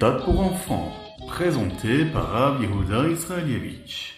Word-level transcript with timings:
pour 0.00 0.40
enfants, 0.40 0.90
présenté 1.28 2.06
par 2.06 2.30
Rav 2.30 2.62
Yehuda 2.62 3.06
Israelievich. 3.10 4.14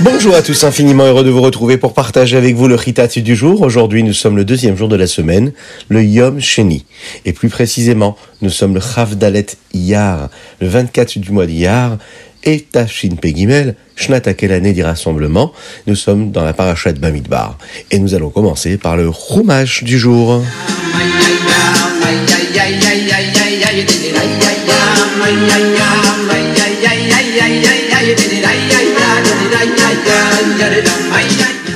Bonjour 0.00 0.36
à 0.36 0.42
tous, 0.42 0.62
infiniment 0.62 1.04
heureux 1.04 1.24
de 1.24 1.30
vous 1.30 1.40
retrouver 1.40 1.78
pour 1.78 1.94
partager 1.94 2.36
avec 2.36 2.54
vous 2.54 2.68
le 2.68 2.76
Ritat 2.76 3.08
du 3.08 3.34
jour. 3.34 3.62
Aujourd'hui, 3.62 4.04
nous 4.04 4.12
sommes 4.12 4.36
le 4.36 4.44
deuxième 4.44 4.76
jour 4.76 4.88
de 4.88 4.94
la 4.94 5.08
semaine, 5.08 5.52
le 5.88 6.04
Yom 6.04 6.40
Sheni. 6.40 6.84
Et 7.24 7.32
plus 7.32 7.48
précisément, 7.48 8.16
nous 8.40 8.50
sommes 8.50 8.74
le 8.74 8.80
Chavdalet 8.80 9.46
Iyar, 9.74 10.28
le 10.60 10.68
24 10.68 11.18
du 11.18 11.32
mois 11.32 11.46
d'Iyar, 11.46 11.98
et 12.44 12.60
Tashin 12.60 13.16
Pegimel, 13.20 13.74
Shnatakel 13.96 14.52
année 14.52 14.72
du 14.72 14.82
rassemblement. 14.82 15.52
Nous 15.86 15.94
sommes 15.96 16.30
dans 16.30 16.44
la 16.44 16.52
parachat 16.52 16.92
Bamidbar. 16.92 17.58
Et 17.90 17.98
nous 17.98 18.14
allons 18.14 18.30
commencer 18.30 18.76
par 18.76 18.96
le 18.96 19.10
Chumash 19.12 19.84
du 19.84 19.98
jour. 19.98 20.42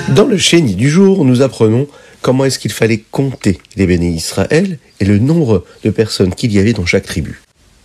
Dans 0.08 0.26
le 0.26 0.36
chéni 0.38 0.74
du 0.74 0.90
jour, 0.90 1.24
nous 1.24 1.42
apprenons 1.42 1.86
comment 2.20 2.44
est-ce 2.44 2.58
qu'il 2.58 2.72
fallait 2.72 3.02
compter 3.10 3.58
les 3.76 3.86
béné 3.86 4.08
Israël 4.08 4.78
et 5.00 5.04
le 5.04 5.18
nombre 5.18 5.64
de 5.84 5.90
personnes 5.90 6.34
qu'il 6.34 6.52
y 6.52 6.58
avait 6.58 6.72
dans 6.72 6.86
chaque 6.86 7.04
tribu. 7.04 7.40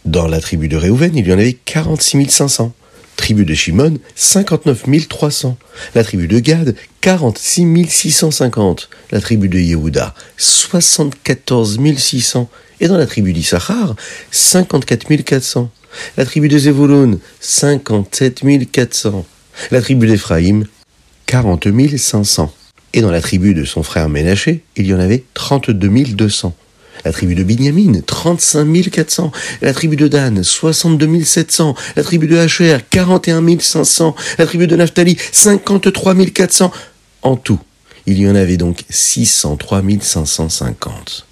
Dans 0.05 0.27
la 0.27 0.39
tribu 0.39 0.67
de 0.67 0.77
Réhouven, 0.77 1.15
il 1.15 1.27
y 1.27 1.33
en 1.33 1.37
avait 1.37 1.57
46 1.65 2.29
500. 2.29 2.73
Tribu 3.17 3.45
de 3.45 3.53
Shimon, 3.53 3.97
59 4.15 5.07
300. 5.09 5.57
La 5.95 6.03
tribu 6.03 6.27
de 6.27 6.39
Gad, 6.39 6.75
46 7.01 7.87
650. 7.89 8.89
La 9.11 9.19
tribu 9.19 9.49
de 9.49 9.59
Yehuda, 9.59 10.13
74 10.37 11.79
600. 11.97 12.49
Et 12.79 12.87
dans 12.87 12.97
la 12.97 13.07
tribu 13.07 13.33
d'Issachar, 13.33 13.95
54 14.31 15.23
400. 15.23 15.71
La 16.15 16.25
tribu 16.25 16.47
de 16.47 16.57
Zevulun, 16.57 17.17
57 17.39 18.43
400. 18.71 19.25
La 19.71 19.81
tribu 19.81 20.07
d'Éphraïm, 20.07 20.65
40 21.25 21.67
500. 21.97 22.53
Et 22.93 23.01
dans 23.01 23.11
la 23.11 23.21
tribu 23.21 23.53
de 23.53 23.65
son 23.65 23.83
frère 23.83 24.09
Ménaché, 24.09 24.63
il 24.75 24.85
y 24.85 24.93
en 24.93 24.99
avait 24.99 25.23
32 25.33 25.89
200. 25.89 26.55
La 27.07 27.13
tribu 27.13 27.35
de 27.35 27.43
Binyamin, 27.43 28.01
35 28.05 28.89
400. 28.91 29.31
La 29.61 29.71
tribu 29.71 29.95
de 29.95 30.09
Dan, 30.09 30.43
62 30.43 31.23
700. 31.23 31.73
La 31.95 32.03
tribu 32.03 32.27
de 32.27 32.35
Hacher, 32.35 32.79
41 32.89 33.59
500. 33.61 34.13
La 34.37 34.45
tribu 34.45 34.67
de 34.67 34.75
Naphtali, 34.75 35.15
53 35.31 36.15
400. 36.25 36.69
En 37.21 37.37
tout, 37.37 37.61
il 38.07 38.19
y 38.19 38.27
en 38.27 38.35
avait 38.35 38.57
donc 38.57 38.83
603 38.89 39.83
550. 40.01 41.25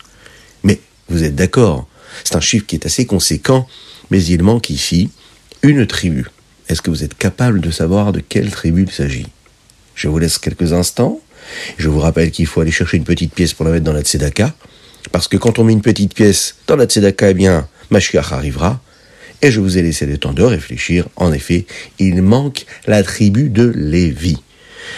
Mais 0.63 0.79
vous 1.09 1.25
êtes 1.25 1.35
d'accord, 1.35 1.89
c'est 2.23 2.37
un 2.37 2.39
chiffre 2.39 2.65
qui 2.65 2.77
est 2.77 2.85
assez 2.85 3.05
conséquent, 3.05 3.67
mais 4.11 4.23
il 4.23 4.43
manque 4.43 4.69
ici 4.69 5.09
une 5.61 5.85
tribu. 5.85 6.25
Est-ce 6.69 6.81
que 6.81 6.89
vous 6.89 7.03
êtes 7.03 7.17
capable 7.17 7.59
de 7.59 7.69
savoir 7.69 8.13
de 8.13 8.21
quelle 8.21 8.49
tribu 8.49 8.83
il 8.83 8.91
s'agit? 8.93 9.27
Je 9.93 10.07
vous 10.07 10.19
laisse 10.19 10.37
quelques 10.37 10.71
instants. 10.71 11.19
Je 11.77 11.89
vous 11.89 11.99
rappelle 11.99 12.31
qu'il 12.31 12.47
faut 12.47 12.61
aller 12.61 12.71
chercher 12.71 12.95
une 12.95 13.03
petite 13.03 13.33
pièce 13.33 13.53
pour 13.53 13.65
la 13.65 13.71
mettre 13.71 13.83
dans 13.83 13.91
la 13.91 14.03
tzedaka. 14.03 14.55
Parce 15.11 15.27
que 15.27 15.37
quand 15.37 15.59
on 15.59 15.63
met 15.63 15.73
une 15.73 15.81
petite 15.81 16.13
pièce 16.13 16.55
dans 16.67 16.75
la 16.75 16.85
tzedaka, 16.85 17.31
eh 17.31 17.33
bien, 17.33 17.67
Mashiach 17.91 18.31
arrivera. 18.31 18.81
Et 19.41 19.51
je 19.51 19.59
vous 19.59 19.77
ai 19.77 19.81
laissé 19.81 20.05
le 20.05 20.17
temps 20.17 20.33
de 20.33 20.43
réfléchir. 20.43 21.07
En 21.15 21.31
effet, 21.33 21.65
il 21.99 22.21
manque 22.21 22.65
la 22.87 23.03
tribu 23.03 23.49
de 23.49 23.71
Lévi. 23.75 24.37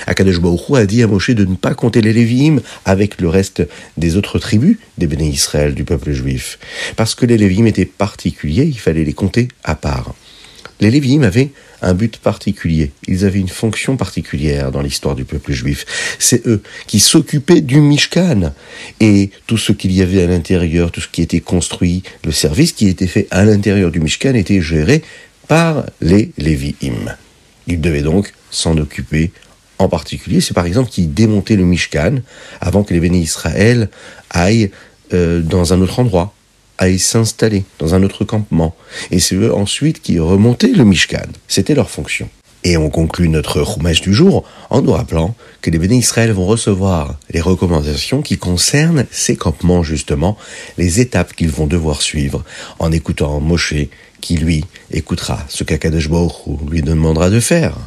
Akadosh 0.06 0.40
a 0.76 0.86
dit 0.86 1.02
à 1.02 1.08
Moshe 1.08 1.32
de 1.32 1.46
ne 1.46 1.56
pas 1.56 1.74
compter 1.74 2.02
les 2.02 2.14
Lévi'im 2.14 2.60
avec 2.86 3.20
le 3.20 3.30
reste 3.30 3.64
des 3.98 4.16
autres 4.16 4.38
tribus 4.40 4.78
des 4.98 5.08
béné 5.08 5.28
Israël, 5.28 5.74
du 5.74 5.84
peuple 5.84 6.12
juif. 6.12 6.60
Parce 6.96 7.16
que 7.16 7.26
les 7.26 7.38
Lévi'im 7.38 7.66
étaient 7.66 7.86
particuliers, 7.86 8.66
il 8.66 8.80
fallait 8.80 9.04
les 9.04 9.14
compter 9.14 9.48
à 9.64 9.76
part. 9.76 10.14
Les 10.80 10.92
Lévi'im 10.92 11.24
avaient 11.24 11.50
un 11.82 11.94
but 11.94 12.18
particulier. 12.18 12.92
Ils 13.08 13.26
avaient 13.26 13.40
une 13.40 13.48
fonction 13.48 13.98
particulière 13.98 14.72
dans 14.72 14.82
l'histoire 14.82 15.16
du 15.16 15.26
peuple 15.26 15.52
juif. 15.52 15.86
C'est 16.20 16.46
eux 16.48 16.62
qui 16.86 17.00
s'occupaient 17.00 17.62
du 17.62 17.80
Mishkan 17.80 18.54
et 19.00 19.32
tout 19.48 19.58
ce 19.58 19.72
qu'il 19.72 19.92
y 19.92 20.02
avait 20.02 20.22
à 20.22 20.28
l'intérieur, 20.28 20.92
tout 20.92 21.02
ce 21.02 21.08
qui 21.08 21.22
était 21.22 21.40
construit, 21.40 22.04
le 22.24 22.32
service 22.32 22.74
qui 22.74 22.88
était 22.88 23.08
fait 23.08 23.28
à 23.32 23.44
l'intérieur 23.44 23.92
du 23.92 24.00
Mishkan 24.00 24.36
était 24.36 24.62
géré 24.62 25.02
par 25.48 25.86
les 26.02 26.32
Lévi'im. 26.38 27.16
Ils 27.68 27.82
devaient 27.82 28.02
donc 28.02 28.34
s'en 28.52 28.78
occuper 28.78 29.32
en 29.80 29.90
particulier. 29.90 30.42
C'est 30.42 30.54
par 30.54 30.66
exemple 30.66 30.90
qui 30.90 31.08
démontaient 31.08 31.56
le 31.56 31.66
Mishkan 31.66 32.18
avant 32.62 32.84
que 32.84 32.94
les 32.94 33.00
bénis 33.00 33.22
Israël 33.22 33.90
aillent 34.30 34.72
euh, 35.14 35.42
dans 35.42 35.74
un 35.74 35.82
autre 35.82 36.00
endroit 36.00 36.34
aillent 36.78 37.00
s'installer 37.00 37.64
dans 37.80 37.96
un 37.96 38.04
autre 38.04 38.26
campement. 38.26 38.76
Et 39.12 39.20
c'est 39.20 39.36
eux 39.36 39.54
ensuite 39.54 40.02
qui 40.02 40.20
remontaient 40.20 40.68
le 40.68 40.84
Mishkan. 40.84 41.28
C'était 41.48 41.76
leur 41.76 41.90
fonction. 41.90 42.30
Et 42.64 42.76
on 42.76 42.90
conclut 42.90 43.30
notre 43.30 43.62
roumage 43.62 44.02
du 44.02 44.14
jour 44.14 44.44
en 44.70 44.82
nous 44.82 44.92
rappelant 44.92 45.36
que 45.62 45.70
les 45.70 45.78
bénis 45.78 46.00
Israël 46.00 46.32
vont 46.32 46.46
recevoir 46.46 47.16
les 47.30 47.40
recommandations 47.40 48.22
qui 48.22 48.38
concernent 48.38 49.06
ces 49.12 49.36
campements 49.36 49.84
justement, 49.84 50.38
les 50.78 51.00
étapes 51.00 51.34
qu'ils 51.34 51.52
vont 51.52 51.68
devoir 51.68 52.02
suivre 52.02 52.44
en 52.80 52.92
écoutant 52.92 53.40
Moshe 53.40 53.76
qui 54.22 54.38
lui 54.38 54.66
écoutera 54.92 55.40
ce 55.48 55.64
qu'Akadosh 55.64 56.10
lui 56.70 56.82
demandera 56.82 57.30
de 57.30 57.40
faire. 57.40 57.78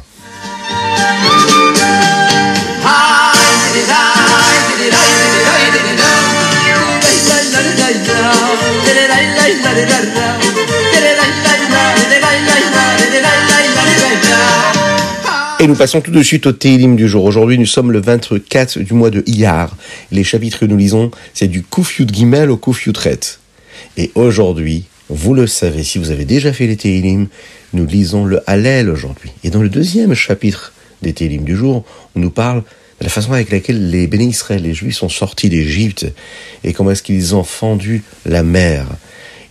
Nous 15.71 15.77
passons 15.77 16.01
tout 16.01 16.11
de 16.11 16.21
suite 16.21 16.47
au 16.47 16.51
Télim 16.51 16.97
du 16.97 17.07
jour. 17.07 17.23
Aujourd'hui, 17.23 17.57
nous 17.57 17.65
sommes 17.65 17.93
le 17.93 18.01
24 18.01 18.79
du 18.79 18.93
mois 18.93 19.09
de 19.09 19.23
Iyar. 19.25 19.77
Les 20.11 20.25
chapitres 20.25 20.59
que 20.59 20.65
nous 20.65 20.75
lisons, 20.75 21.11
c'est 21.33 21.47
du 21.47 21.63
Kufyut 21.63 22.13
Gimel 22.13 22.51
au 22.51 22.57
Kufyut 22.57 22.91
Ret. 22.97 23.39
Et 23.95 24.11
aujourd'hui, 24.15 24.83
vous 25.07 25.33
le 25.33 25.47
savez, 25.47 25.85
si 25.85 25.97
vous 25.97 26.11
avez 26.11 26.25
déjà 26.25 26.51
fait 26.51 26.67
les 26.67 26.75
Télim, 26.75 27.27
nous 27.71 27.85
lisons 27.85 28.25
le 28.25 28.41
Hallel 28.47 28.89
aujourd'hui. 28.89 29.31
Et 29.45 29.49
dans 29.49 29.61
le 29.61 29.69
deuxième 29.69 30.13
chapitre 30.13 30.73
des 31.03 31.13
Télim 31.13 31.45
du 31.45 31.55
jour, 31.55 31.85
on 32.15 32.19
nous 32.19 32.31
parle 32.31 32.63
de 32.99 33.05
la 33.05 33.09
façon 33.09 33.31
avec 33.31 33.49
laquelle 33.49 33.91
les 33.91 34.07
bénis 34.07 34.31
Israël, 34.31 34.63
les 34.63 34.73
Juifs, 34.73 34.97
sont 34.97 35.07
sortis 35.07 35.47
d'Égypte 35.47 36.05
et 36.65 36.73
comment 36.73 36.91
est-ce 36.91 37.03
qu'ils 37.03 37.33
ont 37.33 37.45
fendu 37.45 38.03
la 38.25 38.43
mer. 38.43 38.87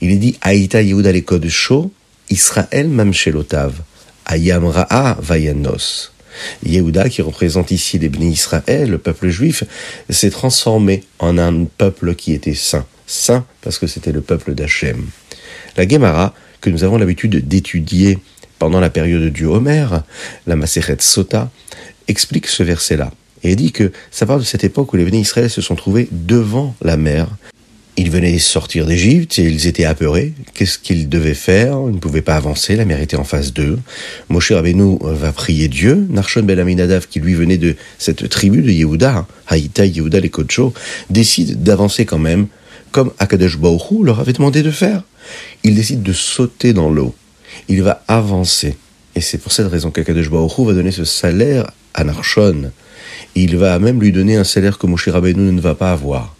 Il 0.02 0.10
est 0.10 0.16
dit 0.16 0.36
Aïta 0.42 0.82
Yehuda 0.82 1.12
le 1.12 1.48
Show, 1.48 1.90
Israël 2.28 2.88
Mamshelotav. 2.90 3.72
Ayam 4.30 4.64
Ra'a 4.66 5.16
Vayanos. 5.20 6.12
Yehuda, 6.64 7.08
qui 7.08 7.20
représente 7.20 7.72
ici 7.72 7.98
les 7.98 8.08
bénis 8.08 8.30
Israël, 8.30 8.88
le 8.88 8.98
peuple 8.98 9.28
juif, 9.28 9.64
s'est 10.08 10.30
transformé 10.30 11.02
en 11.18 11.36
un 11.36 11.64
peuple 11.64 12.14
qui 12.14 12.32
était 12.32 12.54
saint. 12.54 12.86
Saint 13.08 13.44
parce 13.60 13.80
que 13.80 13.88
c'était 13.88 14.12
le 14.12 14.20
peuple 14.20 14.54
d'Hachem. 14.54 15.04
La 15.76 15.86
Gemara, 15.86 16.32
que 16.60 16.70
nous 16.70 16.84
avons 16.84 16.96
l'habitude 16.96 17.48
d'étudier 17.48 18.18
pendant 18.60 18.78
la 18.78 18.88
période 18.88 19.32
du 19.32 19.46
Homer, 19.46 19.86
la 20.46 20.54
Maseret 20.54 20.98
Sota, 21.00 21.50
explique 22.06 22.46
ce 22.46 22.62
verset-là. 22.62 23.10
Et 23.42 23.56
dit 23.56 23.72
que 23.72 23.90
ça 24.12 24.26
parle 24.26 24.40
de 24.40 24.44
cette 24.44 24.62
époque 24.62 24.92
où 24.92 24.96
les 24.96 25.04
bénis 25.04 25.22
Israël 25.22 25.50
se 25.50 25.60
sont 25.60 25.74
trouvés 25.74 26.06
devant 26.12 26.76
la 26.82 26.96
mer 26.96 27.26
ils 28.00 28.10
venaient 28.10 28.38
sortir 28.38 28.86
d'Égypte 28.86 29.38
et 29.38 29.42
ils 29.42 29.66
étaient 29.66 29.84
apeurés. 29.84 30.32
Qu'est-ce 30.54 30.78
qu'ils 30.78 31.10
devaient 31.10 31.34
faire? 31.34 31.74
Ils 31.86 31.96
ne 31.96 31.98
pouvaient 31.98 32.22
pas 32.22 32.34
avancer, 32.34 32.74
la 32.74 32.86
mer 32.86 32.98
était 32.98 33.18
en 33.18 33.24
face 33.24 33.52
d'eux. 33.52 33.78
Moshe 34.30 34.52
Rabbeinu 34.52 34.96
va 35.02 35.32
prier 35.32 35.68
Dieu. 35.68 36.06
Narshon 36.08 36.44
Ben 36.44 36.58
Aminadav, 36.58 37.08
qui 37.08 37.20
lui 37.20 37.34
venait 37.34 37.58
de 37.58 37.76
cette 37.98 38.30
tribu 38.30 38.62
de 38.62 38.70
Yehuda, 38.70 39.26
Haïta 39.48 39.84
Yehuda 39.84 40.18
les 40.18 40.30
Kocho, 40.30 40.72
décide 41.10 41.62
d'avancer 41.62 42.06
quand 42.06 42.18
même, 42.18 42.46
comme 42.90 43.12
Akadosh 43.18 43.58
Baruch 43.58 44.02
leur 44.02 44.18
avait 44.18 44.32
demandé 44.32 44.62
de 44.62 44.70
faire. 44.70 45.02
Il 45.62 45.74
décide 45.74 46.02
de 46.02 46.14
sauter 46.14 46.72
dans 46.72 46.88
l'eau. 46.88 47.14
Il 47.68 47.82
va 47.82 48.02
avancer. 48.08 48.78
Et 49.14 49.20
c'est 49.20 49.36
pour 49.36 49.52
cette 49.52 49.68
raison 49.68 49.90
qu'Akadosh 49.90 50.30
Baruch 50.30 50.58
va 50.60 50.72
donner 50.72 50.90
ce 50.90 51.04
salaire 51.04 51.70
à 51.92 52.04
Narshon. 52.04 52.70
Il 53.34 53.58
va 53.58 53.78
même 53.78 54.00
lui 54.00 54.10
donner 54.10 54.36
un 54.36 54.44
salaire 54.44 54.78
que 54.78 54.86
Moshe 54.86 55.10
Rabbeinu 55.10 55.52
ne 55.52 55.60
va 55.60 55.74
pas 55.74 55.92
avoir 55.92 56.34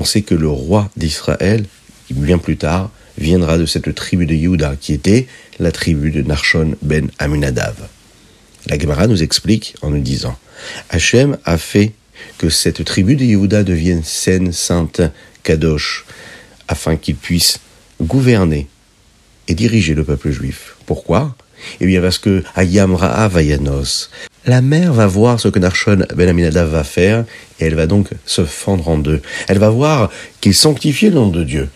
on 0.00 0.04
sait 0.04 0.22
que 0.22 0.34
le 0.34 0.48
roi 0.48 0.90
d'Israël, 0.96 1.66
bien 2.10 2.38
plus 2.38 2.56
tard, 2.56 2.90
viendra 3.18 3.58
de 3.58 3.66
cette 3.66 3.94
tribu 3.94 4.24
de 4.24 4.34
Yehuda, 4.34 4.76
qui 4.80 4.94
était 4.94 5.26
la 5.58 5.70
tribu 5.70 6.10
de 6.10 6.22
Narshon 6.22 6.74
ben 6.80 7.10
Aminadav. 7.18 7.76
La 8.66 8.78
Gemara 8.78 9.06
nous 9.06 9.22
explique 9.22 9.74
en 9.82 9.90
nous 9.90 10.00
disant 10.00 10.36
Hachem 10.88 11.36
a 11.44 11.58
fait 11.58 11.92
que 12.38 12.48
cette 12.48 12.82
tribu 12.84 13.14
de 13.14 13.24
Yehuda 13.24 13.62
devienne 13.62 14.02
saine, 14.02 14.52
sainte, 14.52 15.02
kadosh, 15.42 16.06
afin 16.66 16.96
qu'il 16.96 17.16
puisse 17.16 17.60
gouverner 18.00 18.68
et 19.48 19.54
diriger 19.54 19.94
le 19.94 20.04
peuple 20.04 20.30
juif. 20.30 20.76
Pourquoi? 20.86 21.36
Eh 21.80 21.86
bien 21.86 22.00
parce 22.00 22.18
que 22.18 22.42
Ayam 22.54 22.94
Ra'a 22.94 23.28
Vayanos, 23.28 24.10
la 24.46 24.62
mère 24.62 24.92
va 24.92 25.06
voir 25.06 25.38
ce 25.38 25.48
que 25.48 25.58
Narshon 25.58 26.04
Ben 26.14 26.28
Aminadav 26.28 26.68
va 26.68 26.84
faire 26.84 27.24
et 27.58 27.66
elle 27.66 27.74
va 27.74 27.86
donc 27.86 28.08
se 28.24 28.44
fendre 28.44 28.88
en 28.88 28.98
deux. 28.98 29.20
Elle 29.48 29.58
va 29.58 29.70
voir 29.70 30.10
qu'il 30.40 30.54
sanctifie 30.54 31.08
le 31.10 31.16
nom 31.16 31.28
de 31.28 31.44
Dieu. 31.44 31.68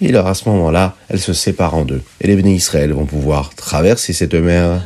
Et 0.00 0.08
alors 0.08 0.26
à 0.26 0.34
ce 0.34 0.48
moment-là, 0.48 0.96
elle 1.08 1.20
se 1.20 1.32
sépare 1.32 1.74
en 1.74 1.84
deux. 1.84 2.02
Et 2.20 2.28
les 2.28 2.36
bénis 2.36 2.56
Israël 2.56 2.92
vont 2.92 3.06
pouvoir 3.06 3.54
traverser 3.54 4.12
cette 4.12 4.34
mer. 4.34 4.80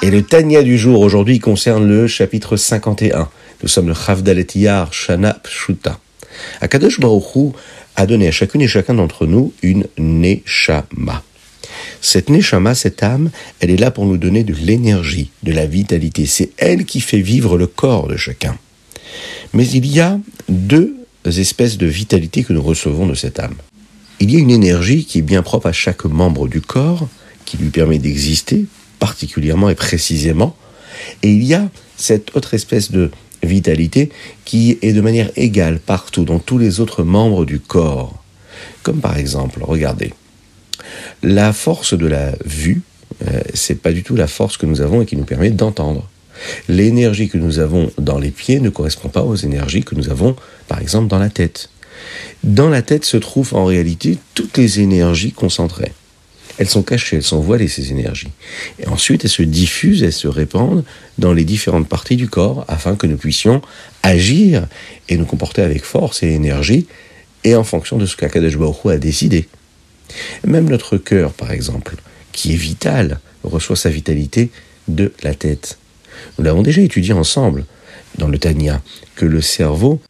Et 0.00 0.10
le 0.10 0.22
Tanya 0.22 0.62
du 0.62 0.78
jour 0.78 1.00
aujourd'hui 1.00 1.38
concerne 1.38 1.86
le 1.86 2.06
chapitre 2.06 2.56
51. 2.56 3.28
Nous 3.62 3.68
sommes 3.68 3.88
le 3.88 3.94
Chavdalet 3.94 4.46
Yar 4.54 4.92
Shana 4.92 5.34
Pshuta. 5.34 5.98
Akadosh 6.60 7.00
Baruch 7.00 7.54
a 7.96 8.06
donné 8.06 8.28
à 8.28 8.30
chacune 8.30 8.60
et 8.60 8.68
chacun 8.68 8.94
d'entre 8.94 9.26
nous 9.26 9.52
une 9.62 9.86
Neshama. 9.98 11.22
Cette 12.00 12.30
Neshama, 12.30 12.74
cette 12.74 13.02
âme, 13.02 13.30
elle 13.60 13.70
est 13.70 13.76
là 13.76 13.90
pour 13.90 14.06
nous 14.06 14.16
donner 14.18 14.44
de 14.44 14.54
l'énergie, 14.54 15.30
de 15.42 15.52
la 15.52 15.66
vitalité. 15.66 16.26
C'est 16.26 16.50
elle 16.56 16.84
qui 16.84 17.00
fait 17.00 17.20
vivre 17.20 17.58
le 17.58 17.66
corps 17.66 18.08
de 18.08 18.16
chacun. 18.16 18.56
Mais 19.52 19.66
il 19.66 19.86
y 19.86 20.00
a 20.00 20.18
deux 20.48 20.94
espèces 21.24 21.76
de 21.76 21.86
vitalité 21.86 22.44
que 22.44 22.52
nous 22.52 22.62
recevons 22.62 23.06
de 23.06 23.14
cette 23.14 23.40
âme. 23.40 23.56
Il 24.20 24.32
y 24.32 24.36
a 24.36 24.40
une 24.40 24.50
énergie 24.50 25.04
qui 25.04 25.18
est 25.18 25.22
bien 25.22 25.42
propre 25.42 25.66
à 25.66 25.72
chaque 25.72 26.04
membre 26.04 26.48
du 26.48 26.60
corps, 26.60 27.08
qui 27.44 27.56
lui 27.56 27.70
permet 27.70 27.98
d'exister 27.98 28.66
particulièrement 28.98 29.68
et 29.68 29.74
précisément. 29.74 30.56
Et 31.22 31.30
il 31.30 31.44
y 31.44 31.54
a 31.54 31.68
cette 31.96 32.34
autre 32.36 32.54
espèce 32.54 32.90
de 32.90 33.10
vitalité 33.42 34.10
qui 34.44 34.78
est 34.82 34.92
de 34.92 35.00
manière 35.00 35.30
égale 35.36 35.78
partout 35.78 36.24
dans 36.24 36.38
tous 36.38 36.58
les 36.58 36.80
autres 36.80 37.02
membres 37.02 37.44
du 37.44 37.60
corps. 37.60 38.22
Comme 38.82 39.00
par 39.00 39.16
exemple, 39.16 39.60
regardez, 39.62 40.12
la 41.22 41.52
force 41.52 41.94
de 41.94 42.06
la 42.06 42.32
vue, 42.44 42.82
euh, 43.26 43.40
c'est 43.54 43.80
pas 43.80 43.92
du 43.92 44.02
tout 44.02 44.16
la 44.16 44.26
force 44.26 44.56
que 44.56 44.66
nous 44.66 44.80
avons 44.80 45.02
et 45.02 45.06
qui 45.06 45.16
nous 45.16 45.24
permet 45.24 45.50
d'entendre. 45.50 46.08
L'énergie 46.68 47.28
que 47.28 47.38
nous 47.38 47.58
avons 47.58 47.90
dans 47.98 48.18
les 48.18 48.30
pieds 48.30 48.60
ne 48.60 48.70
correspond 48.70 49.08
pas 49.08 49.22
aux 49.22 49.34
énergies 49.34 49.82
que 49.82 49.94
nous 49.94 50.08
avons, 50.08 50.36
par 50.68 50.80
exemple, 50.80 51.08
dans 51.08 51.18
la 51.18 51.30
tête. 51.30 51.70
Dans 52.44 52.68
la 52.68 52.82
tête 52.82 53.04
se 53.04 53.16
trouvent 53.16 53.54
en 53.54 53.64
réalité 53.64 54.18
toutes 54.34 54.56
les 54.56 54.80
énergies 54.80 55.32
concentrées. 55.32 55.92
Elles 56.58 56.68
sont 56.68 56.82
cachées, 56.82 57.16
elles 57.16 57.22
sont 57.22 57.40
voilées, 57.40 57.68
ces 57.68 57.90
énergies. 57.92 58.30
Et 58.80 58.88
ensuite, 58.88 59.24
elles 59.24 59.30
se 59.30 59.42
diffusent, 59.42 60.02
elles 60.02 60.12
se 60.12 60.28
répandent 60.28 60.84
dans 61.16 61.32
les 61.32 61.44
différentes 61.44 61.88
parties 61.88 62.16
du 62.16 62.28
corps 62.28 62.64
afin 62.68 62.96
que 62.96 63.06
nous 63.06 63.16
puissions 63.16 63.62
agir 64.02 64.66
et 65.08 65.16
nous 65.16 65.24
comporter 65.24 65.62
avec 65.62 65.84
force 65.84 66.22
et 66.22 66.28
énergie 66.28 66.86
et 67.44 67.54
en 67.54 67.64
fonction 67.64 67.96
de 67.96 68.06
ce 68.06 68.16
qu'Akadosh 68.16 68.56
Baruch 68.56 68.86
a 68.86 68.98
décidé. 68.98 69.48
Même 70.44 70.68
notre 70.68 70.96
cœur, 70.96 71.32
par 71.32 71.52
exemple, 71.52 71.96
qui 72.32 72.52
est 72.52 72.56
vital, 72.56 73.20
reçoit 73.44 73.76
sa 73.76 73.90
vitalité 73.90 74.50
de 74.88 75.12
la 75.22 75.34
tête. 75.34 75.78
Nous 76.38 76.44
l'avons 76.44 76.62
déjà 76.62 76.80
étudié 76.80 77.12
ensemble 77.12 77.64
dans 78.16 78.28
le 78.28 78.38
Tanya, 78.38 78.82
que 79.14 79.26
le 79.26 79.40
cerveau 79.40 80.00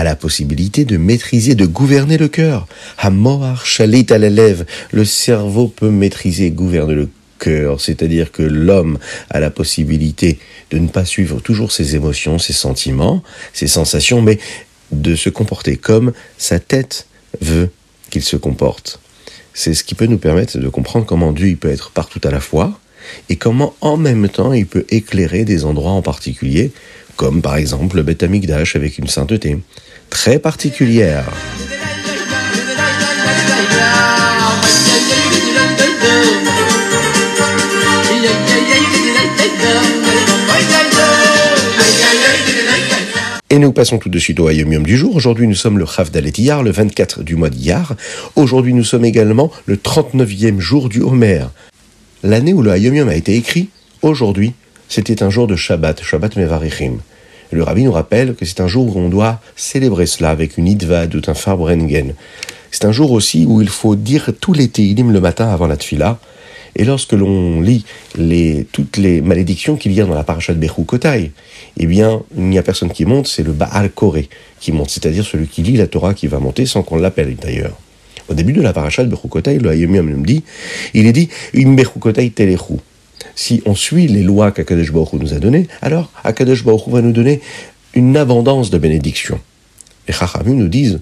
a 0.00 0.04
la 0.04 0.16
possibilité 0.16 0.86
de 0.86 0.96
maîtriser, 0.96 1.54
de 1.54 1.66
gouverner 1.66 2.16
le 2.16 2.28
cœur. 2.28 2.66
Hamoar 2.96 3.66
chalit 3.66 4.06
à 4.08 4.16
l'élève. 4.16 4.64
Le 4.92 5.04
cerveau 5.04 5.68
peut 5.68 5.90
maîtriser 5.90 6.46
et 6.46 6.50
gouverner 6.50 6.94
le 6.94 7.08
cœur, 7.38 7.80
c'est-à-dire 7.82 8.32
que 8.32 8.42
l'homme 8.42 8.98
a 9.28 9.40
la 9.40 9.50
possibilité 9.50 10.38
de 10.70 10.78
ne 10.78 10.88
pas 10.88 11.04
suivre 11.04 11.40
toujours 11.40 11.70
ses 11.70 11.96
émotions, 11.96 12.38
ses 12.38 12.54
sentiments, 12.54 13.22
ses 13.52 13.66
sensations, 13.66 14.22
mais 14.22 14.38
de 14.90 15.14
se 15.14 15.28
comporter 15.28 15.76
comme 15.76 16.12
sa 16.38 16.58
tête 16.58 17.06
veut 17.42 17.70
qu'il 18.08 18.22
se 18.22 18.36
comporte. 18.36 19.00
C'est 19.52 19.74
ce 19.74 19.84
qui 19.84 19.94
peut 19.94 20.06
nous 20.06 20.18
permettre 20.18 20.58
de 20.58 20.68
comprendre 20.68 21.04
comment 21.04 21.32
Dieu 21.32 21.54
peut 21.56 21.70
être 21.70 21.90
partout 21.90 22.20
à 22.24 22.30
la 22.30 22.40
fois 22.40 22.80
et 23.28 23.36
comment 23.36 23.74
en 23.82 23.98
même 23.98 24.28
temps 24.30 24.54
il 24.54 24.66
peut 24.66 24.86
éclairer 24.88 25.44
des 25.44 25.64
endroits 25.64 25.92
en 25.92 26.02
particulier 26.02 26.72
comme 27.20 27.42
par 27.42 27.56
exemple 27.56 27.96
le 27.96 28.02
Beth 28.02 28.22
avec 28.22 28.96
une 28.96 29.06
sainteté 29.06 29.58
très 30.10 30.38
particulière. 30.38 31.24
Et 43.52 43.58
nous 43.58 43.72
passons 43.72 43.98
tout 43.98 44.08
de 44.08 44.18
suite 44.18 44.38
au 44.38 44.48
Hayom 44.48 44.82
du 44.84 44.96
jour. 44.96 45.16
Aujourd'hui, 45.16 45.48
nous 45.48 45.54
sommes 45.54 45.78
le 45.78 45.86
Chav 45.86 46.10
Iyar, 46.14 46.62
le 46.62 46.70
24 46.70 47.22
du 47.22 47.34
mois 47.34 47.50
d'Iyar. 47.50 47.96
Aujourd'hui, 48.36 48.74
nous 48.74 48.84
sommes 48.84 49.04
également 49.04 49.50
le 49.66 49.76
39e 49.76 50.60
jour 50.60 50.88
du 50.88 51.00
Homer. 51.00 51.46
L'année 52.22 52.52
où 52.52 52.62
le 52.62 52.70
Hayom 52.70 53.08
a 53.08 53.14
été 53.14 53.34
écrit, 53.34 53.70
aujourd'hui, 54.02 54.52
c'était 54.88 55.22
un 55.22 55.30
jour 55.30 55.46
de 55.46 55.56
Shabbat, 55.56 56.02
Shabbat 56.02 56.36
Mevarichim. 56.36 56.98
Le 57.52 57.62
rabbi 57.62 57.82
nous 57.82 57.92
rappelle 57.92 58.34
que 58.34 58.44
c'est 58.44 58.60
un 58.60 58.68
jour 58.68 58.96
où 58.96 58.98
on 59.00 59.08
doit 59.08 59.40
célébrer 59.56 60.06
cela 60.06 60.30
avec 60.30 60.56
une 60.56 60.68
idvad 60.68 61.14
ou 61.14 61.20
un 61.26 61.34
farbrengen. 61.34 62.14
C'est 62.70 62.84
un 62.84 62.92
jour 62.92 63.10
aussi 63.10 63.44
où 63.46 63.60
il 63.60 63.68
faut 63.68 63.96
dire 63.96 64.30
tous 64.40 64.52
les 64.52 64.68
teilim 64.68 65.12
le 65.12 65.20
matin 65.20 65.48
avant 65.48 65.66
la 65.66 65.76
tfila. 65.76 66.18
Et 66.76 66.84
lorsque 66.84 67.12
l'on 67.12 67.60
lit 67.60 67.84
toutes 68.70 68.96
les 68.96 69.20
malédictions 69.20 69.74
qu'il 69.74 69.92
y 69.92 70.00
a 70.00 70.04
dans 70.04 70.14
la 70.14 70.22
paracha 70.22 70.54
de 70.54 70.66
Kotai, 70.68 71.32
eh 71.76 71.86
bien, 71.86 72.22
il 72.36 72.44
n'y 72.44 72.58
a 72.58 72.62
personne 72.62 72.90
qui 72.90 73.04
monte, 73.04 73.26
c'est 73.26 73.42
le 73.42 73.50
Baal 73.52 73.90
Koré 73.90 74.28
qui 74.60 74.70
monte, 74.70 74.90
c'est-à-dire 74.90 75.24
celui 75.24 75.48
qui 75.48 75.62
lit 75.62 75.76
la 75.76 75.88
Torah 75.88 76.14
qui 76.14 76.28
va 76.28 76.38
monter 76.38 76.66
sans 76.66 76.84
qu'on 76.84 76.96
l'appelle 76.96 77.34
d'ailleurs. 77.34 77.76
Au 78.28 78.34
début 78.34 78.52
de 78.52 78.62
la 78.62 78.72
paracha 78.72 79.02
de 79.04 79.12
Kotai, 79.16 79.58
le 79.58 79.70
Hayomim 79.70 80.02
nous 80.02 80.24
dit, 80.24 80.44
il 80.94 81.08
est 81.08 81.12
dit, 81.12 81.28
Im 81.56 81.74
Telechu 81.74 82.74
si 83.34 83.62
on 83.66 83.74
suit 83.74 84.06
les 84.06 84.22
lois 84.22 84.52
qu'Akadosh 84.52 84.92
Baruch 84.92 85.12
nous 85.14 85.34
a 85.34 85.38
données, 85.38 85.66
alors 85.82 86.10
Akadosh 86.24 86.64
Baruch 86.64 86.88
va 86.88 87.02
nous 87.02 87.12
donner 87.12 87.40
une 87.94 88.16
abondance 88.16 88.70
de 88.70 88.78
bénédictions. 88.78 89.40
Les 90.06 90.14
Chachamim 90.14 90.54
nous 90.54 90.68
disent 90.68 91.00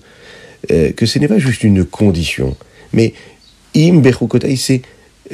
euh, 0.70 0.92
que 0.92 1.06
ce 1.06 1.18
n'est 1.18 1.28
pas 1.28 1.38
juste 1.38 1.62
une 1.64 1.84
condition, 1.84 2.56
mais 2.92 3.14
Im 3.76 4.02
c'est 4.56 4.82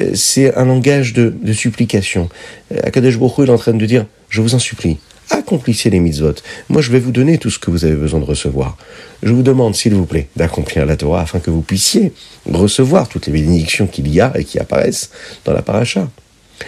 euh, 0.01 0.11
c'est 0.13 0.53
un 0.55 0.65
langage 0.65 1.13
de, 1.13 1.53
supplication. 1.53 2.29
Euh, 2.71 2.79
Akadosh 2.83 3.15
est 3.15 3.49
en 3.49 3.57
train 3.57 3.73
de 3.73 3.85
dire, 3.85 4.05
je 4.29 4.41
vous 4.41 4.55
en 4.55 4.59
supplie, 4.59 4.97
accomplissez 5.29 5.89
les 5.89 5.99
mitzvot. 5.99 6.35
Moi, 6.69 6.81
je 6.81 6.91
vais 6.91 6.99
vous 6.99 7.11
donner 7.11 7.37
tout 7.37 7.49
ce 7.49 7.59
que 7.59 7.71
vous 7.71 7.85
avez 7.85 7.95
besoin 7.95 8.19
de 8.19 8.25
recevoir. 8.25 8.77
Je 9.23 9.31
vous 9.31 9.43
demande, 9.43 9.75
s'il 9.75 9.93
vous 9.93 10.05
plaît, 10.05 10.27
d'accomplir 10.35 10.85
la 10.85 10.97
Torah 10.97 11.21
afin 11.21 11.39
que 11.39 11.49
vous 11.49 11.61
puissiez 11.61 12.11
recevoir 12.51 13.07
toutes 13.07 13.27
les 13.27 13.33
bénédictions 13.33 13.87
qu'il 13.87 14.07
y 14.13 14.21
a 14.21 14.33
et 14.35 14.43
qui 14.43 14.59
apparaissent 14.59 15.09
dans 15.45 15.53
la 15.53 15.61
paracha. 15.61 16.09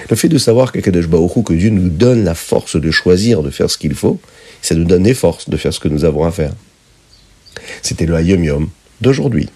Le 0.09 0.15
fait 0.15 0.29
de 0.29 0.37
savoir 0.37 0.71
que 0.71 1.53
Dieu 1.53 1.69
nous 1.69 1.89
donne 1.89 2.23
la 2.23 2.35
force 2.35 2.75
de 2.79 2.91
choisir, 2.91 3.43
de 3.43 3.49
faire 3.49 3.69
ce 3.69 3.77
qu'il 3.77 3.95
faut, 3.95 4.19
ça 4.61 4.75
nous 4.75 4.85
donne 4.85 5.03
les 5.03 5.13
forces 5.13 5.49
de 5.49 5.57
faire 5.57 5.73
ce 5.73 5.79
que 5.79 5.87
nous 5.87 6.05
avons 6.05 6.25
à 6.25 6.31
faire. 6.31 6.51
C'était 7.81 8.05
le 8.05 8.15
Hayom 8.15 8.43
Yom 8.43 8.69
d'aujourd'hui. 9.01 9.49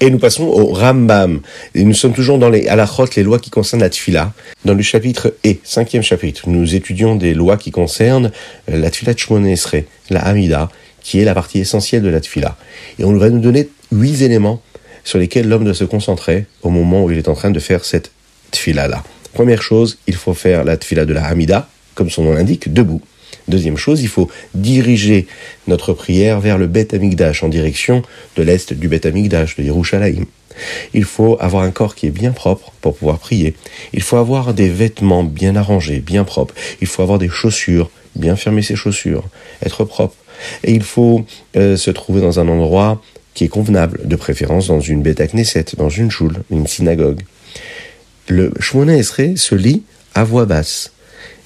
Et 0.00 0.10
nous 0.10 0.18
passons 0.18 0.44
au 0.44 0.66
Rambam. 0.66 1.40
Et 1.74 1.82
nous 1.82 1.94
sommes 1.94 2.12
toujours 2.12 2.38
dans 2.38 2.50
les 2.50 2.68
halachot, 2.68 3.06
les 3.16 3.24
lois 3.24 3.40
qui 3.40 3.50
concernent 3.50 3.80
la 3.80 3.90
tfila. 3.90 4.32
Dans 4.64 4.74
le 4.74 4.82
chapitre 4.82 5.34
E, 5.44 5.54
cinquième 5.64 6.02
chapitre, 6.02 6.48
nous 6.48 6.76
étudions 6.76 7.16
des 7.16 7.34
lois 7.34 7.56
qui 7.56 7.72
concernent 7.72 8.30
euh, 8.70 8.78
la 8.78 8.90
tfila 8.90 9.12
Esre, 9.50 9.76
la 10.10 10.20
Hamida, 10.20 10.70
qui 11.02 11.18
est 11.20 11.24
la 11.24 11.34
partie 11.34 11.58
essentielle 11.58 12.02
de 12.02 12.10
la 12.10 12.20
tfila. 12.20 12.56
Et 13.00 13.04
on 13.04 13.16
va 13.16 13.28
nous 13.28 13.40
donner 13.40 13.68
huit 13.90 14.22
éléments 14.22 14.62
sur 15.02 15.18
lesquels 15.18 15.48
l'homme 15.48 15.64
doit 15.64 15.74
se 15.74 15.84
concentrer 15.84 16.46
au 16.62 16.70
moment 16.70 17.02
où 17.02 17.10
il 17.10 17.18
est 17.18 17.28
en 17.28 17.34
train 17.34 17.50
de 17.50 17.58
faire 17.58 17.84
cette 17.84 18.12
tfila-là. 18.52 19.02
Première 19.32 19.62
chose, 19.62 19.98
il 20.06 20.14
faut 20.14 20.34
faire 20.34 20.62
la 20.64 20.76
tfila 20.76 21.06
de 21.06 21.12
la 21.12 21.24
Hamida, 21.24 21.68
comme 21.94 22.10
son 22.10 22.22
nom 22.22 22.34
l'indique, 22.34 22.72
debout. 22.72 23.02
Deuxième 23.48 23.76
chose, 23.76 24.02
il 24.02 24.08
faut 24.08 24.28
diriger 24.54 25.26
notre 25.66 25.94
prière 25.94 26.40
vers 26.40 26.58
le 26.58 26.66
Bet 26.66 26.94
Amigdash, 26.94 27.42
en 27.42 27.48
direction 27.48 28.02
de 28.36 28.42
l'est 28.42 28.72
du 28.74 28.88
Bet 28.88 29.06
Amigdash, 29.06 29.56
de 29.56 29.62
Yerushalayim. 29.62 30.26
Il 30.92 31.04
faut 31.04 31.36
avoir 31.40 31.62
un 31.62 31.70
corps 31.70 31.94
qui 31.94 32.06
est 32.06 32.10
bien 32.10 32.32
propre 32.32 32.72
pour 32.80 32.96
pouvoir 32.96 33.18
prier. 33.18 33.54
Il 33.92 34.02
faut 34.02 34.16
avoir 34.16 34.54
des 34.54 34.68
vêtements 34.68 35.24
bien 35.24 35.56
arrangés, 35.56 36.00
bien 36.00 36.24
propres. 36.24 36.54
Il 36.80 36.86
faut 36.86 37.02
avoir 37.02 37.18
des 37.18 37.28
chaussures, 37.28 37.90
bien 38.16 38.36
fermer 38.36 38.62
ses 38.62 38.76
chaussures, 38.76 39.24
être 39.64 39.84
propre. 39.84 40.16
Et 40.64 40.72
il 40.72 40.82
faut 40.82 41.24
euh, 41.56 41.76
se 41.76 41.90
trouver 41.90 42.20
dans 42.20 42.40
un 42.40 42.48
endroit 42.48 43.02
qui 43.34 43.44
est 43.44 43.48
convenable, 43.48 44.00
de 44.04 44.16
préférence 44.16 44.66
dans 44.66 44.80
une 44.80 45.02
bête 45.02 45.20
Knesset, 45.32 45.66
dans 45.76 45.90
une 45.90 46.10
choule, 46.10 46.42
une 46.50 46.66
synagogue. 46.66 47.22
Le 48.26 48.52
Shmona 48.60 48.96
Esrei 48.96 49.36
se 49.36 49.54
lit 49.54 49.84
à 50.14 50.24
voix 50.24 50.44
basse. 50.44 50.92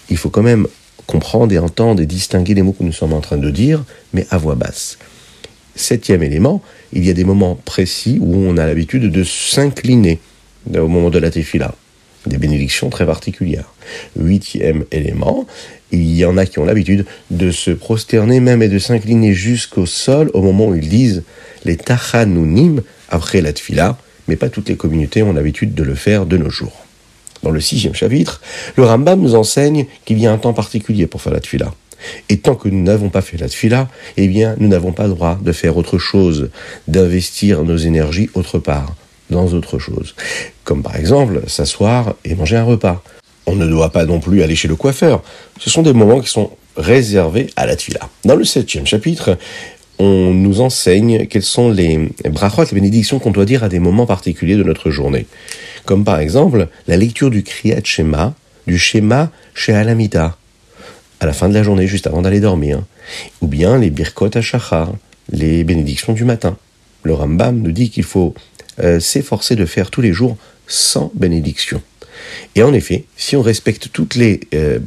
il 0.09 0.17
faut 0.17 0.31
quand 0.31 0.43
même 0.43 0.67
comprendre 1.13 1.53
et 1.53 1.59
entendre 1.59 2.01
et 2.01 2.07
distinguer 2.07 2.55
les 2.55 2.63
mots 2.63 2.73
que 2.73 2.83
nous 2.83 2.93
sommes 2.93 3.13
en 3.13 3.21
train 3.21 3.37
de 3.37 3.51
dire, 3.51 3.85
mais 4.15 4.27
à 4.31 4.39
voix 4.39 4.55
basse. 4.55 4.97
Septième 5.75 6.23
élément, 6.23 6.63
il 6.95 7.05
y 7.05 7.11
a 7.11 7.13
des 7.13 7.25
moments 7.25 7.55
précis 7.55 8.19
où 8.21 8.35
on 8.35 8.57
a 8.57 8.67
l'habitude 8.67 9.13
de 9.13 9.23
s'incliner 9.23 10.21
au 10.75 10.89
moment 10.89 11.11
de 11.11 11.19
la 11.19 11.31
tefila. 11.31 11.75
Des 12.27 12.39
bénédictions 12.39 12.89
très 12.89 13.05
particulières. 13.05 13.75
Huitième 14.19 14.85
élément, 14.91 15.47
il 15.91 16.17
y 16.17 16.25
en 16.25 16.39
a 16.39 16.47
qui 16.47 16.61
ont 16.61 16.65
l'habitude 16.65 17.05
de 17.31 17.51
se 17.51 17.73
prosterner 17.73 18.41
même 18.41 18.63
et 18.63 18.69
de 18.69 18.79
s'incliner 18.79 19.35
jusqu'au 19.35 19.85
sol 19.85 20.31
au 20.33 20.41
moment 20.41 20.69
où 20.69 20.75
ils 20.75 20.89
disent 20.89 21.25
les 21.67 21.77
tachanunim 21.77 22.81
après 23.11 23.43
la 23.43 23.53
tefila, 23.53 23.99
mais 24.29 24.37
pas 24.37 24.49
toutes 24.49 24.71
les 24.71 24.77
communautés 24.77 25.23
ont 25.23 25.35
l'habitude 25.35 25.75
de 25.75 25.83
le 25.83 25.95
faire 25.95 26.25
de 26.25 26.39
nos 26.39 26.49
jours. 26.49 26.87
Dans 27.43 27.51
le 27.51 27.61
sixième 27.61 27.95
chapitre, 27.95 28.41
le 28.77 28.85
Rambam 28.85 29.21
nous 29.21 29.35
enseigne 29.35 29.87
qu'il 30.05 30.19
y 30.19 30.27
a 30.27 30.33
un 30.33 30.39
temps 30.39 30.53
particulier 30.53 31.07
pour 31.07 31.21
faire 31.21 31.33
la 31.33 31.41
tefila. 31.41 31.73
Et 32.29 32.39
tant 32.39 32.55
que 32.55 32.69
nous 32.69 32.83
n'avons 32.83 33.09
pas 33.09 33.21
fait 33.21 33.37
la 33.37 33.49
tefila, 33.49 33.89
eh 34.17 34.29
bien, 34.29 34.57
nous 34.59 34.69
n'avons 34.69 34.93
pas 34.93 35.05
le 35.05 35.15
droit 35.15 35.39
de 35.41 35.53
faire 35.53 35.77
autre 35.77 35.99
chose, 35.99 36.51
d'investir 36.89 37.63
nos 37.65 37.77
énergies 37.77 38.31
autre 38.35 38.59
part, 38.59 38.95
dans 39.31 39.47
autre 39.49 39.79
chose. 39.79 40.15
Comme 40.65 40.83
par 40.83 40.97
exemple, 40.97 41.43
s'asseoir 41.47 42.15
et 42.25 42.35
manger 42.35 42.57
un 42.57 42.65
repas. 42.65 43.03
On 43.47 43.57
ne 43.57 43.67
doit 43.67 43.91
pas 43.91 44.05
non 44.05 44.21
plus 44.21 44.43
aller 44.43 44.55
chez 44.55 44.69
le 44.69 44.77
coiffeur. 44.77 45.23
Ce 45.59 45.69
sont 45.69 45.83
des 45.83 45.93
moments 45.93 46.21
qui 46.21 46.31
sont 46.31 46.51
réservés 46.77 47.49
à 47.57 47.67
la 47.67 47.75
tefila. 47.75 48.09
Dans 48.25 48.37
le 48.37 48.45
septième 48.45 48.87
chapitre, 48.87 49.37
on 49.99 50.33
nous 50.33 50.61
enseigne 50.61 51.27
quelles 51.27 51.43
sont 51.43 51.71
les 51.71 52.11
brachot, 52.31 52.63
les 52.65 52.75
bénédictions 52.75 53.19
qu'on 53.19 53.31
doit 53.31 53.45
dire 53.45 53.65
à 53.65 53.69
des 53.69 53.79
moments 53.79 54.07
particuliers 54.07 54.57
de 54.57 54.63
notre 54.63 54.91
journée. 54.91 55.27
Comme 55.85 56.05
par 56.05 56.19
exemple 56.21 56.69
la 56.87 56.97
lecture 56.97 57.31
du 57.31 57.43
Kriyat 57.43 57.85
Shema, 57.85 58.35
du 58.67 58.79
Shema 58.79 59.31
chez 59.55 59.73
Alamida, 59.73 60.37
à 61.21 61.27
la 61.27 61.33
fin 61.33 61.49
de 61.49 61.55
la 61.55 61.63
journée, 61.63 61.87
juste 61.87 62.07
avant 62.07 62.23
d'aller 62.23 62.41
dormir. 62.41 62.83
Ou 63.41 63.47
bien 63.47 63.79
les 63.79 63.91
Birkot 63.91 64.41
Shachar, 64.41 64.93
les 65.31 65.65
bénédictions 65.65 66.13
du 66.13 66.25
matin. 66.25 66.57
Le 67.05 67.15
Rambam 67.15 67.59
nous 67.59 67.73
dit 67.73 67.91
qu'il 67.91 68.05
faut 68.05 68.35
euh, 68.81 69.01
s'efforcer 69.01 69.57
de 69.57 69.65
faire 69.67 69.91
tous 69.91 70.01
les 70.01 70.13
jours 70.13 70.37
100 70.67 71.13
bénédictions. 71.15 71.83
Et 72.55 72.63
en 72.63 72.73
effet, 72.73 73.05
si 73.17 73.37
on 73.37 73.43
respecte 73.43 73.91
toutes 73.93 74.15
les 74.15 74.41
euh, 74.55 74.79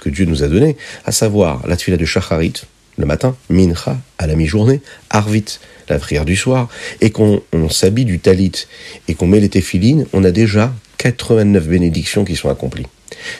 que 0.00 0.10
Dieu 0.10 0.24
nous 0.26 0.42
a 0.42 0.48
données, 0.48 0.76
à 1.04 1.12
savoir 1.12 1.66
la 1.66 1.76
tfila 1.76 1.96
de 1.96 2.04
Shacharit, 2.04 2.52
le 2.96 3.06
matin, 3.06 3.36
Mincha 3.48 3.98
à 4.18 4.26
la 4.26 4.36
mi-journée, 4.36 4.80
Arvit, 5.10 5.58
la 5.88 5.98
prière 5.98 6.24
du 6.24 6.36
soir, 6.36 6.68
et 7.00 7.10
qu'on 7.10 7.42
s'habille 7.70 8.04
du 8.04 8.18
talit 8.18 8.66
et 9.08 9.14
qu'on 9.14 9.26
met 9.26 9.40
les 9.40 9.48
téphilines, 9.48 10.06
on 10.12 10.24
a 10.24 10.30
déjà 10.30 10.72
89 10.98 11.68
bénédictions 11.68 12.24
qui 12.24 12.36
sont 12.36 12.48
accomplies. 12.48 12.86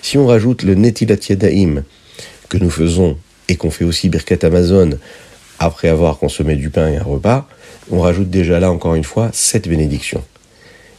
Si 0.03 0.19
on 0.19 0.27
rajoute 0.27 0.63
le 0.63 0.75
Netilat 0.75 1.17
Yadaim, 1.29 1.85
que 2.49 2.59
nous 2.59 2.71
faisons 2.71 3.17
et 3.49 3.57
qu'on 3.57 3.71
fait 3.71 3.85
aussi 3.85 4.09
Birkat 4.09 4.39
Amazon 4.43 4.91
après 5.59 5.89
avoir 5.89 6.19
consommé 6.19 6.57
du 6.57 6.71
pain 6.71 6.89
et 6.89 6.97
un 6.97 7.03
repas, 7.03 7.49
on 7.91 8.01
rajoute 8.01 8.31
déjà 8.31 8.61
là 8.61 8.71
encore 8.71 8.95
une 8.95 9.05
fois 9.05 9.31
sept 9.33 9.69
bénédictions. 9.69 10.25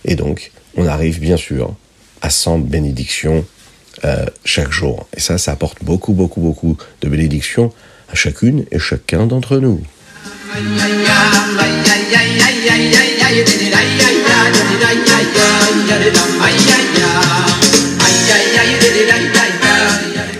Et 0.05 0.15
donc, 0.15 0.51
on 0.77 0.85
arrive 0.85 1.19
bien 1.19 1.37
sûr 1.37 1.73
à 2.21 2.29
100 2.29 2.59
bénédictions 2.59 3.45
euh, 4.03 4.25
chaque 4.43 4.71
jour. 4.71 5.07
Et 5.15 5.19
ça, 5.19 5.37
ça 5.37 5.51
apporte 5.51 5.83
beaucoup, 5.83 6.13
beaucoup, 6.13 6.41
beaucoup 6.41 6.77
de 7.01 7.09
bénédictions 7.09 7.71
à 8.11 8.15
chacune 8.15 8.65
et 8.71 8.79
chacun 8.79 9.25
d'entre 9.25 9.57
nous. 9.57 9.81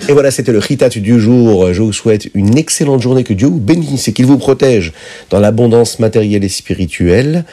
Et 0.08 0.14
voilà, 0.14 0.30
c'était 0.30 0.52
le 0.52 0.60
Ritat 0.60 0.90
du 0.90 1.20
jour. 1.20 1.74
Je 1.74 1.82
vous 1.82 1.92
souhaite 1.92 2.30
une 2.36 2.58
excellente 2.58 3.02
journée, 3.02 3.24
que 3.24 3.34
Dieu 3.34 3.48
vous 3.48 3.60
bénisse 3.60 4.08
et 4.08 4.14
qu'il 4.14 4.28
vous 4.28 4.38
protège 4.38 4.94
dans 5.32 5.40
l'abondance 5.40 6.00
matérielle 6.00 6.44
et 6.44 6.50
spirituelle. 6.50 7.44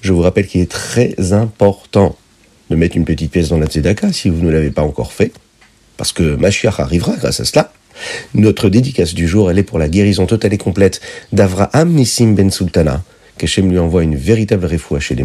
Je 0.00 0.12
vous 0.12 0.22
rappelle 0.22 0.46
qu'il 0.46 0.60
est 0.60 0.70
très 0.70 1.32
important 1.32 2.16
de 2.68 2.76
mettre 2.76 2.96
une 2.96 3.04
petite 3.04 3.30
pièce 3.30 3.48
dans 3.50 3.58
la 3.58 3.66
Tzedaka 3.66 4.12
si 4.12 4.28
vous 4.28 4.42
ne 4.44 4.50
l'avez 4.50 4.70
pas 4.70 4.82
encore 4.82 5.12
fait, 5.12 5.32
parce 5.96 6.12
que 6.12 6.34
Mashiach 6.36 6.80
arrivera 6.80 7.14
grâce 7.16 7.40
à 7.40 7.44
cela. 7.44 7.72
Notre 8.34 8.68
dédicace 8.68 9.14
du 9.14 9.28
jour, 9.28 9.50
elle 9.50 9.58
est 9.58 9.62
pour 9.62 9.78
la 9.78 9.88
guérison 9.88 10.26
totale 10.26 10.54
et 10.54 10.58
complète 10.58 11.00
d'Avraham 11.32 11.90
Nissim 11.92 12.34
Ben 12.34 12.50
Sultana. 12.50 13.02
Qu'Hachem 13.38 13.70
lui 13.70 13.78
envoie 13.78 14.02
une 14.02 14.16
véritable 14.16 14.66
réfoua 14.66 15.00
chez 15.00 15.14
les. 15.14 15.24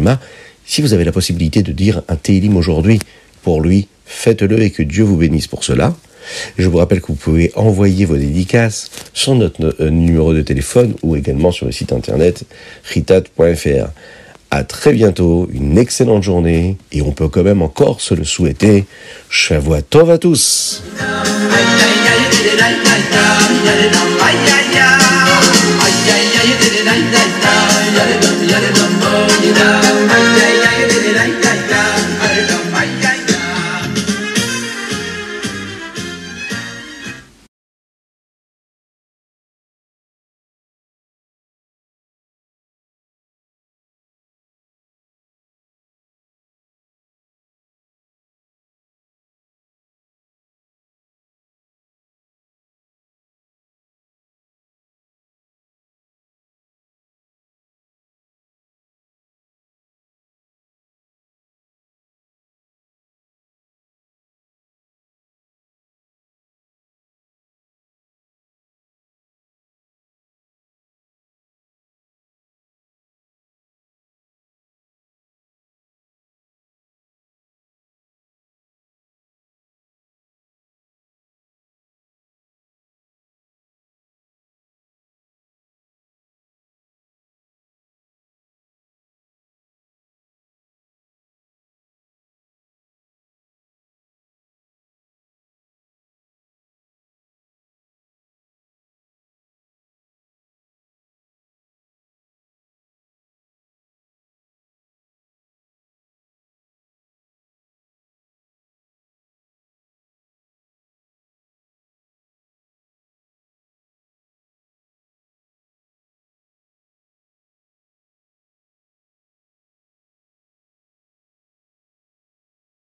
Si 0.64 0.82
vous 0.82 0.94
avez 0.94 1.04
la 1.04 1.12
possibilité 1.12 1.62
de 1.62 1.72
dire 1.72 2.02
un 2.08 2.16
Teilim 2.16 2.56
aujourd'hui 2.56 2.98
pour 3.42 3.60
lui, 3.60 3.88
faites-le 4.04 4.60
et 4.62 4.70
que 4.70 4.82
Dieu 4.82 5.04
vous 5.04 5.16
bénisse 5.16 5.46
pour 5.46 5.64
cela. 5.64 5.94
Je 6.58 6.68
vous 6.68 6.78
rappelle 6.78 7.00
que 7.00 7.08
vous 7.08 7.14
pouvez 7.14 7.52
envoyer 7.54 8.04
vos 8.04 8.16
dédicaces 8.16 8.90
sur 9.14 9.34
notre 9.34 9.76
euh, 9.80 9.90
numéro 9.90 10.34
de 10.34 10.42
téléphone 10.42 10.94
ou 11.02 11.16
également 11.16 11.52
sur 11.52 11.66
le 11.66 11.72
site 11.72 11.92
internet 11.92 12.44
ritat.fr. 12.84 13.90
À 14.50 14.64
très 14.64 14.92
bientôt, 14.92 15.48
une 15.52 15.76
excellente 15.76 16.22
journée 16.22 16.76
et 16.92 17.02
on 17.02 17.12
peut 17.12 17.28
quand 17.28 17.42
même 17.42 17.62
encore 17.62 18.00
se 18.00 18.14
le 18.14 18.24
souhaiter. 18.24 18.84
Tov 19.90 20.10
à 20.10 20.18
tous. 20.18 20.82